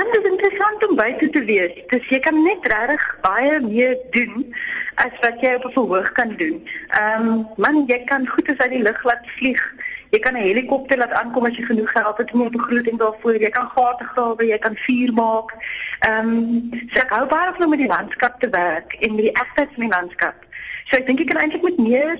Man, 0.00 0.12
dit 0.12 0.24
is 0.24 0.30
interessant 0.30 0.88
om 0.88 0.96
buite 0.96 1.26
te 1.30 1.40
wees. 1.44 1.72
Dis 1.90 2.06
jy 2.08 2.18
kan 2.24 2.36
net 2.40 2.64
regtig 2.72 3.02
baie 3.20 3.58
meer 3.60 3.98
doen 4.14 4.46
as 5.02 5.12
wat 5.20 5.42
jy 5.44 5.50
op 5.58 5.66
'n 5.68 5.74
verhoog 5.74 6.08
kan 6.16 6.30
doen. 6.40 6.56
Ehm 7.00 7.28
um, 7.28 7.42
man, 7.56 7.82
jy 7.86 7.98
kan 8.08 8.24
goed 8.26 8.48
as 8.48 8.62
uit 8.64 8.70
die 8.70 8.82
lug 8.82 9.02
laat 9.04 9.28
vlieg. 9.36 9.60
Jy 10.10 10.18
kan 10.18 10.32
'n 10.32 10.46
helikopter 10.46 10.96
laat 10.96 11.12
aankom 11.12 11.44
as 11.44 11.56
jy 11.56 11.64
genoeg 11.64 11.92
geld 11.92 12.16
het 12.18 12.32
om 12.32 12.42
'n 12.42 12.56
begroting 12.56 12.98
daarvoor. 12.98 13.40
Jy 13.40 13.50
kan 13.50 13.68
gate 13.76 14.04
grawe, 14.04 14.46
jy 14.46 14.58
kan 14.58 14.76
vuur 14.76 15.12
maak. 15.12 15.50
Ehm 15.98 16.28
um, 16.28 16.70
so 16.92 16.98
ek 17.00 17.10
hou 17.10 17.26
baie 17.26 17.52
van 17.52 17.64
om 17.64 17.70
met 17.70 17.84
die 17.84 17.94
landskap 17.96 18.40
te 18.40 18.48
werk 18.48 18.92
en 19.00 19.14
met 19.14 19.24
die 19.24 19.38
egtheid 19.42 19.68
van 19.74 19.84
die 19.88 19.96
landskap. 19.96 20.36
So 20.84 20.96
ek 20.96 21.06
dink 21.06 21.18
jy 21.18 21.26
kan 21.26 21.42
eintlik 21.42 21.62
met 21.62 21.78
meer 21.78 22.18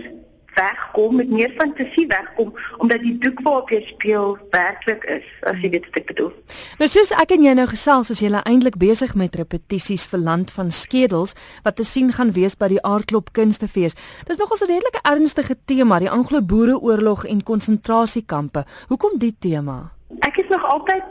wegkom 0.54 1.16
met 1.16 1.30
meer 1.30 1.52
fantasie 1.56 2.06
wegkom 2.06 2.54
omdat 2.78 3.00
die 3.00 3.18
doek 3.18 3.40
waarop 3.46 3.70
jy 3.70 3.80
speel 3.86 4.38
werklik 4.50 5.04
is 5.04 5.26
as 5.48 5.60
jy 5.62 5.70
weet 5.74 5.86
wat 5.88 6.00
ek 6.00 6.08
bedoel. 6.10 6.32
Nou 6.80 6.88
soos 6.90 7.12
ek 7.16 7.34
en 7.36 7.44
jy 7.46 7.54
nou 7.58 7.66
gesels 7.70 8.10
as 8.10 8.22
jy 8.22 8.32
eintlik 8.40 8.78
besig 8.80 9.14
met 9.14 9.36
repetisies 9.38 10.06
vir 10.10 10.24
Land 10.24 10.50
van 10.50 10.70
Skedels 10.70 11.36
wat 11.64 11.76
te 11.76 11.86
sien 11.86 12.12
gaan 12.12 12.32
wees 12.36 12.56
by 12.56 12.70
die 12.72 12.82
Aardklop 12.86 13.32
Kunstefees. 13.36 13.96
Dis 14.26 14.38
nogals 14.38 14.62
'n 14.62 14.72
redelike 14.72 15.00
ernstige 15.02 15.56
tema, 15.66 15.98
die 15.98 16.10
Anglo-Boereoorlog 16.10 17.24
en 17.26 17.42
konsentrasiekampe. 17.42 18.64
Hoekom 18.88 19.18
die 19.18 19.36
tema? 19.38 19.92
Ek 20.20 20.36
is 20.36 20.48
nog 20.48 20.64
altyd 20.64 21.02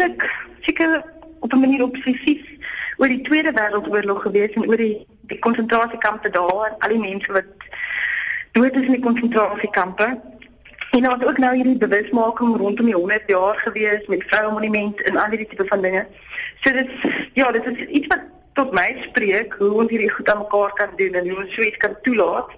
ek 0.00 0.24
seker 0.60 1.04
op 1.40 1.52
'n 1.52 1.60
manier 1.60 1.82
obsessief 1.82 2.42
oor 2.98 3.08
die 3.08 3.22
Tweede 3.22 3.52
Wêreldoorlog 3.52 4.22
gewees 4.22 4.52
en 4.54 4.68
oor 4.68 4.76
die 4.76 5.06
die 5.30 5.38
konsentrasiekampe 5.38 6.30
daar 6.30 6.66
en 6.70 6.78
al 6.78 6.88
die 6.88 6.98
mense 6.98 7.32
wat 7.32 7.68
dood 8.52 8.74
is 8.74 8.86
in 8.86 8.92
die 8.92 9.04
konsentrasiekampe. 9.04 10.20
En 10.90 11.02
daar 11.02 11.18
was 11.18 11.28
ook 11.28 11.38
nou 11.38 11.54
hierdie 11.54 11.76
bewusmaking 11.78 12.56
rondom 12.56 12.84
die 12.84 12.94
100 12.94 13.22
jaar 13.26 13.56
gewees 13.56 14.06
met 14.06 14.24
vroue 14.26 14.52
monument 14.52 15.02
en 15.02 15.16
al 15.16 15.30
die 15.30 15.46
tipe 15.46 15.66
van 15.66 15.82
dinge. 15.82 16.06
So 16.60 16.72
dit 16.72 16.90
ja, 17.32 17.50
dit 17.52 17.66
is 17.66 17.86
iets 17.86 18.06
wat 18.06 18.24
tot 18.52 18.72
my 18.72 18.96
spreek 19.00 19.54
hoe 19.58 19.70
ons 19.70 19.90
hierdie 19.90 20.10
goed 20.10 20.28
aan 20.28 20.42
mekaar 20.42 20.72
kan 20.72 20.96
doen 20.96 21.14
en 21.14 21.28
hoe 21.28 21.38
ons 21.44 21.54
so 21.54 21.62
iets 21.62 21.76
kan 21.76 21.94
toelaat 22.02 22.50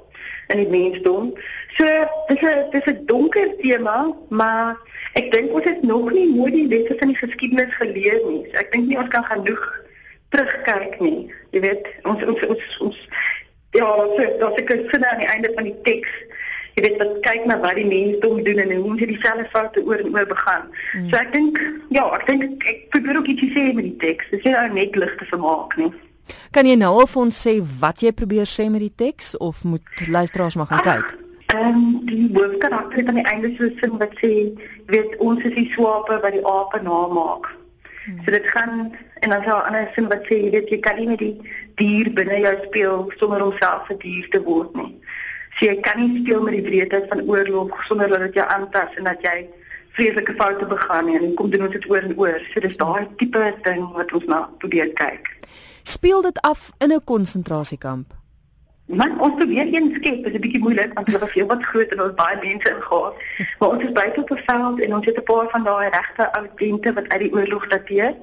in 0.49 0.63
die 0.63 0.69
mensdom. 0.69 1.33
So 1.77 1.85
dis 2.29 2.43
'n 2.43 2.71
dis 2.71 2.87
'n 2.87 3.05
donker 3.07 3.49
tema, 3.61 4.15
maar 4.29 4.77
ek 5.13 5.31
dink 5.31 5.53
ons 5.53 5.65
het 5.65 5.83
nog 5.83 6.13
nie 6.13 6.35
mooi 6.35 6.51
die 6.51 6.69
lesse 6.69 6.99
van 6.99 7.09
die 7.09 7.17
geskiedenis 7.17 7.75
geleer 7.75 8.21
nie. 8.29 8.49
Ek 8.53 8.73
dink 8.73 8.89
nie 8.89 8.99
ons 8.99 9.09
kan 9.09 9.25
genoeg 9.25 9.81
terugkyk 10.29 11.01
nie. 11.01 11.33
Jy 11.51 11.61
weet, 11.61 11.87
ons 12.03 12.25
ons 12.25 12.47
ons, 12.47 12.79
ons 12.81 13.09
Ja, 13.83 13.91
so 14.17 14.39
dat 14.39 14.59
ek 14.61 14.69
sien 14.91 15.05
aan 15.07 15.19
die 15.19 15.27
einde 15.27 15.51
van 15.57 15.67
die 15.67 15.75
teks, 15.87 16.11
jy 16.77 16.85
weet 16.85 17.01
wat 17.01 17.17
kyk 17.27 17.49
na 17.51 17.57
wat 17.65 17.75
die 17.81 17.87
mense 17.89 18.21
doen 18.23 18.45
doen 18.47 18.63
en 18.63 18.71
hoe 18.77 18.93
hulle 18.93 19.09
dieselfde 19.11 19.47
foute 19.51 19.83
oor 19.89 20.05
en 20.05 20.15
oor 20.15 20.29
begaan. 20.31 20.69
Mm. 20.71 21.09
So 21.11 21.19
ek 21.19 21.33
dink 21.35 21.59
ja, 21.97 22.05
ek 22.15 22.29
dink 22.31 22.47
ek, 22.47 22.69
ek 22.71 22.85
probeer 22.95 23.19
ook 23.19 23.33
ietsie 23.33 23.51
sê 23.57 23.65
met 23.75 23.89
die 23.89 23.99
teks. 24.05 24.31
Dit 24.31 24.47
is 24.47 24.47
nie 24.47 24.79
net 24.79 24.99
lig 25.03 25.17
te 25.19 25.29
vermaak 25.33 25.75
nie. 25.81 25.91
Kan 26.55 26.69
jy 26.71 26.79
nou 26.79 26.93
al 27.01 27.11
vir 27.11 27.23
ons 27.25 27.43
sê 27.49 27.57
wat 27.83 28.05
jy 28.07 28.15
probeer 28.15 28.47
sê 28.49 28.69
met 28.71 28.85
die 28.85 28.95
teks 29.05 29.35
of 29.43 29.65
moet 29.67 30.07
luisteraars 30.07 30.57
maar 30.61 30.71
gaan 30.71 30.87
kyk? 30.87 31.11
Ehm 31.53 31.67
um, 31.69 31.87
die 32.09 32.31
hoofkarakter 32.37 33.09
aan 33.11 33.19
die 33.19 33.29
einde 33.29 33.51
so 33.59 33.69
sin 33.81 33.99
wat 34.01 34.15
sê, 34.23 34.31
weet 34.95 35.19
ons 35.19 35.43
is 35.45 35.59
die 35.59 35.69
swape 35.75 36.23
wat 36.23 36.39
die 36.39 36.47
ape 36.47 36.81
namaak. 36.87 37.51
So 38.23 38.31
dit 38.31 38.47
gaan 38.55 38.93
en 39.23 39.31
dan 39.31 39.43
sal 39.47 39.61
ander 39.67 39.91
sin 39.95 40.09
wat 40.11 40.27
sê 40.27 40.39
jy 40.45 40.51
weet 40.51 40.71
jy 40.75 40.79
kan 40.85 40.97
nie 40.99 41.09
met 41.09 41.21
die 41.23 41.35
dier 41.81 42.09
binne 42.19 42.39
jou 42.43 42.55
speel 42.67 43.05
sonder 43.21 43.45
om 43.47 43.53
self 43.59 43.91
'n 43.91 43.99
dier 44.05 44.29
te 44.31 44.41
word 44.43 44.75
nie. 44.75 44.93
So 45.57 45.67
jy 45.67 45.77
kan 45.81 46.01
nie 46.01 46.23
speel 46.23 46.43
met 46.43 46.55
die 46.59 46.67
wreedheid 46.69 47.07
van 47.09 47.23
oorlog 47.29 47.85
sonder 47.89 48.09
dat 48.09 48.25
dit 48.27 48.41
jou 48.41 48.47
aantas 48.49 48.97
en 48.97 49.05
dat 49.05 49.21
jy 49.23 49.47
vreeslike 49.97 50.35
foute 50.41 50.67
begaan 50.67 51.07
nie 51.07 51.19
en 51.19 51.35
kom 51.35 51.51
doen 51.51 51.67
ons 51.69 51.77
dit 51.77 51.91
oor 51.91 52.03
en 52.03 52.19
oor. 52.19 52.41
So 52.53 52.61
dis 52.61 52.77
daai 52.77 53.07
tipe 53.17 53.45
ding 53.63 53.85
wat 53.93 54.13
ons 54.13 54.25
na 54.25 54.49
probeer 54.59 54.93
kyk. 54.99 55.31
Speel 55.83 56.23
dit 56.23 56.41
af 56.41 56.71
in 56.79 56.93
'n 56.93 57.05
konsentrasiekamp? 57.05 58.15
Man, 58.87 59.21
ons 59.21 59.35
probeer 59.39 59.69
een 59.73 59.95
skep, 59.95 60.27
is 60.27 60.35
'n 60.35 60.41
bietjie 60.41 60.61
moeilik 60.61 60.93
want 60.95 61.07
hulle 61.07 61.19
was 61.19 61.33
heel 61.33 61.47
wat 61.47 61.63
groot 61.65 61.93
en 61.93 62.03
ons 62.03 62.15
baie 62.15 62.37
mense 62.41 62.69
ingegaan. 62.69 63.13
Maar 63.59 63.69
ons 63.69 63.85
is 63.85 63.93
buite 63.93 64.21
op 64.21 64.31
'n 64.31 64.43
veld 64.47 64.81
en 64.81 64.95
ons 64.95 65.07
het 65.07 65.17
'n 65.17 65.23
paar 65.23 65.49
van 65.51 65.65
daai 65.65 65.89
regte 65.89 66.33
ou 66.33 66.47
tente 66.57 66.93
wat 66.93 67.09
uit 67.09 67.21
die 67.21 67.33
oorlog 67.33 67.69
dateer. 67.69 68.15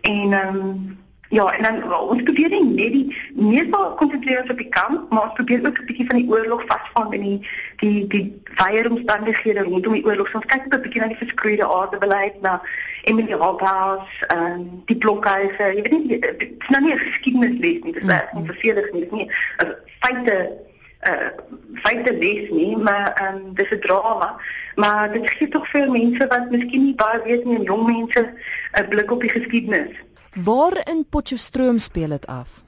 En 0.00 0.32
ehm 0.32 0.56
um, 0.56 0.98
Ja, 1.30 1.52
en 1.52 1.62
dan 1.62 1.98
ons 1.98 2.22
probeer 2.22 2.48
nie 2.50 2.64
net 2.64 2.92
die 2.92 3.16
meestal 3.34 3.92
konsentreer 3.94 4.40
ons 4.40 4.50
op 4.50 4.58
die 4.58 4.68
kamp, 4.74 5.10
maar 5.10 5.28
ons 5.28 5.36
probeer 5.38 5.60
ook 5.66 5.78
'n 5.78 5.84
bietjie 5.86 6.06
van 6.06 6.16
die 6.16 6.30
oorlog 6.30 6.64
vasvang 6.66 7.12
in 7.14 7.20
die 7.20 7.38
die 7.76 8.06
die 8.06 8.42
weier 8.54 8.90
omstandighede 8.90 9.62
rondom 9.62 9.92
die 9.92 10.04
oorlog. 10.04 10.34
Ons 10.34 10.44
kyk 10.44 10.64
ook 10.64 10.74
'n 10.74 10.82
bietjie 10.82 11.00
na 11.00 11.06
die 11.06 11.22
verskroeide 11.22 11.68
aardebeleid, 11.76 12.40
na 12.40 12.62
Emily 13.02 13.32
Hobhouse, 13.32 14.26
ehm 14.26 14.42
um, 14.42 14.82
die 14.84 14.96
blokhuise. 14.96 15.62
Jy 15.76 15.82
weet 15.82 15.90
nie 15.90 16.18
dit 16.18 16.42
is 16.58 16.68
nou 16.68 16.82
nie 16.82 16.92
'n 16.94 16.98
geskiedenisles 16.98 17.82
nie, 17.82 17.92
dit 17.92 17.96
is 17.96 18.02
mm. 18.02 18.38
nie 18.38 18.46
vervelig 18.46 18.92
nie, 18.92 19.00
dit 19.00 19.12
is 19.12 19.18
nie 19.18 19.30
'n 19.58 19.74
feite 20.00 20.50
uh 21.08 21.30
feite 21.74 22.12
les 22.12 22.50
nie, 22.50 22.76
maar 22.76 23.12
ehm 23.12 23.36
um, 23.36 23.54
dis 23.54 23.70
'n 23.70 23.80
drama. 23.80 24.36
Maar 24.74 25.12
dit 25.12 25.30
gee 25.30 25.48
tog 25.48 25.68
vir 25.68 25.90
mense 25.90 26.26
wat 26.26 26.50
miskien 26.50 26.84
nie 26.84 26.94
baie 26.94 27.22
weet 27.24 27.44
nie, 27.44 27.62
jong 27.62 27.86
mense 27.86 28.34
'n 28.72 28.88
blik 28.88 29.10
op 29.10 29.20
die 29.20 29.30
geskiedenis. 29.30 29.96
Waar 30.34 30.88
in 30.88 31.06
Potchefstroom 31.10 31.78
speel 31.78 32.08
dit 32.08 32.26
af? 32.26 32.62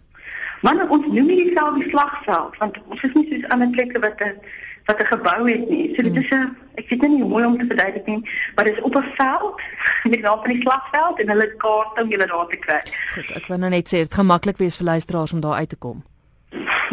Man, 0.62 0.88
ons 0.88 1.06
noem 1.06 1.26
nie 1.26 1.44
dieselfde 1.44 1.88
slagveld 1.88 2.56
want 2.56 2.78
ons 2.88 3.02
is 3.02 3.14
nie 3.14 3.26
soos 3.30 3.48
ander 3.48 3.70
plekke 3.70 3.98
wat 3.98 4.20
'n 4.20 4.38
wat 4.86 5.00
'n 5.00 5.06
gebou 5.06 5.50
het 5.50 5.68
nie. 5.68 5.94
So 5.94 6.02
dit 6.02 6.16
is 6.16 6.30
'n 6.30 6.56
ek 6.74 6.88
weet 6.88 7.00
nie 7.00 7.20
hoe 7.20 7.28
mooi 7.28 7.44
om 7.44 7.58
te 7.58 7.66
verduidelik 7.66 8.06
nie, 8.06 8.30
maar 8.54 8.64
dit 8.64 8.76
is 8.76 8.82
op 8.82 8.94
'n 8.94 9.02
veld 9.14 9.60
met 10.10 10.20
naam 10.20 10.38
van 10.38 10.52
die 10.52 10.60
slagveld 10.60 11.20
en 11.20 11.28
hulle 11.28 11.56
kaarte 11.56 12.02
om 12.02 12.08
julle 12.08 12.26
daar 12.26 12.46
te 12.46 12.56
kry. 12.56 12.80
Goed, 13.14 13.36
ek 13.36 13.46
wil 13.46 13.58
nou 13.58 13.70
net 13.70 13.88
sê 13.88 13.96
dit 14.06 14.14
gemaklik 14.14 14.56
wees 14.56 14.76
vir 14.76 14.86
luisteraars 14.86 15.32
om 15.32 15.40
daar 15.40 15.54
uit 15.54 15.68
te 15.68 15.76
kom. 15.76 16.02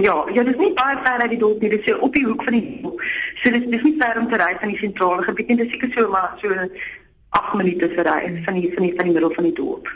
Ja, 0.02 0.26
ja, 0.34 0.44
dit 0.44 0.54
is 0.54 0.62
nie 0.62 0.74
baie 0.74 0.98
ver 1.04 1.22
uit 1.22 1.34
die 1.34 1.40
dorp 1.40 1.62
nie, 1.62 1.70
dit 1.70 1.88
is 1.88 1.98
op 2.00 2.14
die 2.14 2.26
hoek 2.26 2.44
van 2.48 2.56
die 2.56 2.80
dorp. 2.82 3.02
So 3.42 3.52
dit 3.52 3.68
is 3.68 3.84
nie 3.84 3.96
ver 4.00 4.20
om 4.22 4.30
te 4.30 4.40
ry 4.40 4.54
van 4.62 4.72
die 4.72 4.80
sentrale 4.80 5.24
gebied 5.24 5.52
nie, 5.52 5.60
dit 5.60 5.68
is 5.68 5.76
seker 5.76 5.92
so 5.96 6.10
maar 6.14 6.38
so 6.42 6.56
8 7.30 7.54
minute 7.60 7.92
se 7.96 8.06
ry 8.08 8.22
van 8.46 8.60
die 8.60 8.72
van 8.74 8.88
die 8.88 8.94
van 8.96 9.10
die 9.10 9.14
middel 9.14 9.34
van 9.36 9.50
die 9.50 9.56
dorp. 9.58 9.92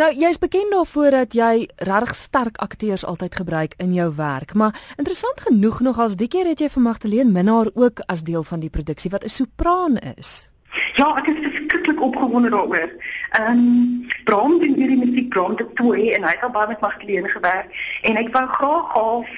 Nou, 0.00 0.08
jy's 0.16 0.40
bekend 0.40 0.72
daarvoor 0.72 1.10
dat 1.12 1.34
jy 1.36 1.66
regtig 1.84 2.14
sterk 2.16 2.56
akteurs 2.64 3.04
altyd 3.04 3.34
gebruik 3.42 3.74
in 3.76 3.92
jou 3.92 4.08
werk, 4.16 4.54
maar 4.54 4.76
interessant 4.96 5.44
genoeg 5.48 5.80
nog 5.80 6.00
as 6.00 6.16
die 6.16 6.28
keer 6.28 6.48
het 6.48 6.60
jy 6.60 6.70
vir 6.72 6.82
Magdalene 6.82 7.30
Minnar 7.30 7.70
ook 7.74 8.00
as 8.06 8.24
deel 8.24 8.42
van 8.42 8.60
die 8.60 8.72
produksie 8.72 9.10
wat 9.10 9.24
'n 9.24 9.28
sopraan 9.28 9.96
is. 10.16 10.51
Ja, 10.94 11.16
ek 11.16 11.26
is 11.26 11.40
verskriklik 11.42 12.02
opgewonde 12.02 12.50
daaroor. 12.50 12.90
Ehm 13.30 13.58
um, 13.58 14.06
Bram 14.24 14.58
doen 14.58 14.74
hierdie 14.74 14.98
musiek 15.04 15.28
Bram 15.28 15.56
te 15.56 15.66
toe 15.74 16.12
en 16.14 16.24
hy 16.24 16.30
het 16.30 16.42
al 16.42 16.50
baie 16.50 16.68
met 16.68 16.80
Magdalene 16.80 17.28
gewerk 17.28 17.98
en 18.02 18.16
ek 18.16 18.32
wou 18.32 18.46
graag 18.48 18.92
half 18.92 19.30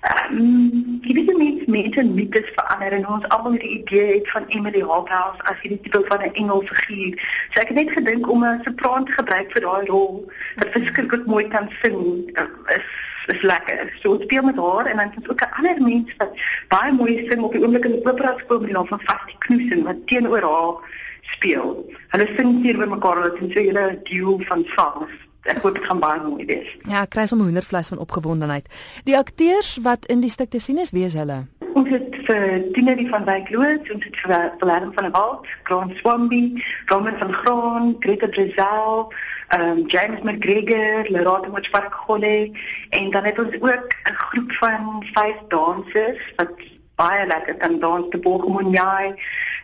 ehm 0.00 0.36
um, 0.38 1.00
jy 1.02 1.14
weet 1.14 1.36
net 1.38 1.66
mense 1.66 2.02
mites 2.04 2.50
verander 2.54 2.92
en 2.92 3.08
ons 3.14 3.28
almal 3.34 3.56
die 3.58 3.72
idee 3.80 4.06
het 4.12 4.30
van 4.30 4.46
Emily 4.48 4.80
Hobhouse 4.80 5.42
as 5.50 5.58
hierdie 5.62 5.80
tipe 5.82 6.04
van 6.06 6.22
'n 6.22 6.34
engel 6.42 6.62
figuur. 6.70 7.18
So 7.50 7.60
ek 7.60 7.68
het 7.68 7.76
net 7.76 7.90
gedink 7.90 8.30
om 8.30 8.44
'n 8.44 8.60
sopraan 8.64 9.04
te 9.04 9.12
gebruik 9.12 9.52
vir 9.52 9.60
daai 9.60 9.86
rol 9.86 10.30
wat 10.56 10.70
verskriklik 10.70 11.26
mooi 11.26 11.48
kan 11.48 11.68
sing. 11.82 11.98
Uh, 12.34 12.76
is 12.76 12.88
is 13.28 13.42
lekker. 13.42 13.92
So 14.00 14.12
ons 14.12 14.22
speel 14.22 14.42
met 14.42 14.56
haar 14.56 14.86
en 14.86 14.96
dan 14.96 15.12
is 15.20 15.28
ook 15.28 15.40
'n 15.40 15.54
ander 15.58 15.82
mens 15.82 16.16
wat 16.16 16.32
baie 16.68 16.92
mooi 16.92 17.26
sing 17.28 17.42
op 17.42 17.52
die 17.52 17.62
oomblik 17.62 17.84
in 17.84 17.92
die 17.92 18.06
opera 18.06 18.34
skool 18.38 18.58
met 18.58 18.66
die 18.66 18.76
naam 18.76 18.86
van 18.86 19.00
Fasti 19.00 19.34
Knoesen 19.38 19.82
wat 19.82 20.06
teenoor 20.06 20.40
haar 20.40 20.74
speel. 21.20 21.92
Hulle 22.08 22.28
sing 22.36 22.62
teenoor 22.62 22.88
mekaar, 22.88 23.16
hulle 23.16 23.38
doen 23.38 23.52
so 23.52 23.60
'n 23.60 24.00
duo 24.02 24.38
van 24.38 24.64
songs. 24.64 25.27
Ek 25.42 25.62
hoop 25.62 25.74
dit 25.74 25.84
gaan 25.84 26.00
baie 26.00 26.20
mooi 26.20 26.44
wees. 26.44 26.76
Ja, 26.88 27.02
ek 27.02 27.10
kry 27.14 27.26
sommer 27.26 27.46
hoendervleis 27.46 27.88
van 27.88 27.98
opgewondenheid. 27.98 28.66
Die 29.04 29.16
akteurs 29.16 29.78
wat 29.82 30.06
in 30.06 30.20
die 30.20 30.30
stuk 30.30 30.50
te 30.50 30.58
sien 30.58 30.78
is, 30.78 30.90
wie 30.90 31.04
is 31.04 31.14
hulle? 31.14 31.46
Ons 31.78 31.90
het 31.92 32.16
vir 32.26 32.64
Tinerie 32.74 33.08
van 33.08 33.24
Wyk 33.24 33.50
Loods, 33.54 33.92
ons 33.94 34.04
het 34.04 34.16
vir 34.24 34.32
Willem 34.60 34.92
van 34.96 35.06
der 35.06 35.12
Walt, 35.14 35.46
Grant 35.68 35.96
Swamby, 36.00 36.42
Roman 36.90 37.18
van 37.20 37.32
Graan, 37.32 37.96
Greta 38.00 38.26
Brazil, 38.26 39.12
um, 39.54 39.84
James 39.86 40.20
McGregor, 40.22 41.06
Lerato 41.08 41.50
Mochparkole 41.50 42.50
en 42.90 43.10
dan 43.10 43.24
het 43.24 43.38
ons 43.38 43.54
ook 43.60 43.94
'n 44.10 44.18
groep 44.24 44.52
van 44.52 45.04
vyf 45.14 45.38
dansers 45.48 46.32
wat 46.36 46.50
baie 46.98 47.26
lekker 47.26 47.56
kan 47.62 47.78
dans 47.80 48.06
te 48.10 48.18
Bogomonjai 48.18 49.14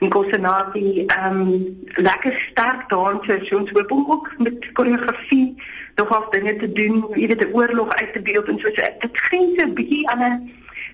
en 0.00 0.08
Kosenati. 0.08 1.04
Ehm 1.06 1.40
um, 1.40 1.52
lekker 2.08 2.34
sterk 2.50 2.88
dansers, 2.88 3.52
ons 3.52 3.70
hoop 3.70 3.92
ook 3.92 4.32
met 4.38 4.72
koreografie 4.72 5.54
nog 5.94 6.12
al 6.14 6.30
dinge 6.30 6.56
te 6.56 6.72
doen, 6.72 7.04
jy 7.14 7.26
weet 7.26 7.46
'n 7.46 7.54
oorlog 7.54 7.94
uit 7.94 8.12
te 8.12 8.22
beeld 8.22 8.48
en 8.48 8.58
so. 8.58 8.70
Dit 9.06 9.18
gee 9.28 9.66
'n 9.66 9.74
bietjie 9.74 10.08
aan 10.08 10.22
'n 10.22 10.52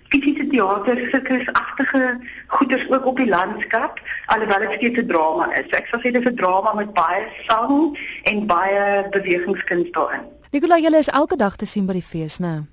fisiese 0.08 0.46
teater 0.46 0.98
sirkusagtige 1.10 2.20
goeders 2.46 2.90
ook 2.90 3.06
op 3.06 3.16
die 3.16 3.28
landskap 3.28 4.00
alhoewel 4.26 4.58
dit 4.58 4.72
steeds 4.72 4.98
'n 4.98 5.06
drama 5.06 5.54
is. 5.54 5.70
Ek 5.70 5.87
sal 5.87 6.00
sê 6.00 6.10
dit 6.12 6.25
is 6.25 6.31
'n 6.32 6.34
drama 6.34 6.75
met 6.75 6.92
baie 6.92 7.25
sang 7.46 7.98
en 8.22 8.46
baie 8.46 9.08
bewegingskuns 9.10 9.90
daarin. 9.90 10.25
Nicola, 10.50 10.78
julle 10.78 10.96
is 10.96 11.08
elke 11.08 11.37
dag 11.37 11.56
te 11.56 11.66
sien 11.66 11.87
by 11.87 11.92
die 11.92 12.02
fees, 12.02 12.38
né? 12.38 12.66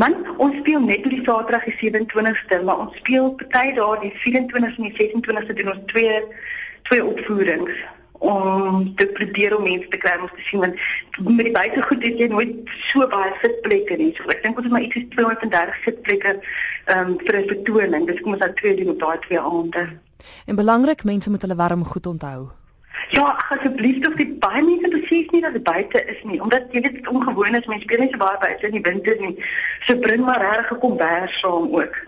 Man, 0.00 0.14
ons 0.40 0.56
speel 0.62 0.80
net 0.80 1.04
op 1.04 1.12
die 1.12 1.24
Saterdag 1.24 1.64
die 1.68 1.76
27ste, 1.76 2.62
maar 2.64 2.86
ons 2.86 2.96
speel 3.02 3.34
party 3.42 3.72
daar 3.76 3.98
die 4.00 4.12
24ste 4.22 4.80
en 4.80 4.86
die 4.86 4.94
26ste 4.96 5.56
doen 5.58 5.72
ons 5.74 5.88
twee 5.92 6.20
twee 6.88 7.02
opvoerings 7.04 7.82
om 8.20 8.94
te 8.96 9.06
probeer 9.16 9.56
om 9.56 9.66
mense 9.68 9.88
te 9.92 10.00
kry 10.00 10.14
om 10.20 10.30
te 10.32 10.46
sien 10.46 10.62
want 10.64 10.80
met 11.26 11.46
die 11.48 11.52
buitegoed 11.56 12.04
het 12.04 12.22
jy 12.22 12.28
nooit 12.32 12.72
so 12.90 13.08
baie 13.12 13.32
sitplekke 13.42 13.98
nie. 14.00 14.10
So 14.16 14.32
ek 14.32 14.40
dink 14.44 14.60
ons 14.60 14.68
het 14.68 14.74
maar 14.76 14.86
iets 14.86 14.96
soos 14.96 15.10
230 15.16 15.82
sitplekke 15.84 16.32
ehm 16.38 17.12
um, 17.12 17.18
vir 17.26 17.40
'n 17.40 17.50
vertoning. 17.52 18.06
Dis 18.08 18.22
kom 18.24 18.36
ons 18.36 18.44
nou 18.44 18.52
twee 18.62 18.76
doen 18.80 18.94
op 18.94 19.04
daai 19.04 19.18
twee 19.26 19.40
aande. 19.40 19.84
En 20.46 20.56
belangrik, 20.56 21.04
mense 21.04 21.30
moet 21.30 21.44
hulle 21.44 21.60
warm 21.60 21.84
goed 21.84 22.06
onthou. 22.06 22.48
Ja, 23.10 23.44
asseblief 23.50 23.98
tog 24.04 24.14
die 24.14 24.28
baie 24.38 24.62
mense 24.62 24.88
besef 24.92 25.32
nie 25.34 25.40
dat 25.42 25.56
dit 25.56 25.64
buite 25.66 26.04
is 26.12 26.20
nie, 26.22 26.38
omdat 26.42 26.68
jy 26.70 26.84
dit 26.84 27.08
ongewoon 27.10 27.58
is 27.58 27.66
mense 27.66 27.82
speel 27.82 28.04
nie 28.04 28.12
so 28.12 28.20
baie 28.22 28.38
buite 28.38 28.68
in 28.68 28.76
die 28.76 28.84
winter 28.86 29.16
nie. 29.18 29.32
So 29.86 29.98
bring 29.98 30.22
maar 30.24 30.38
regtig 30.38 30.70
'n 30.76 30.80
kombers 30.84 31.40
saam 31.40 31.74
ook. 31.74 32.00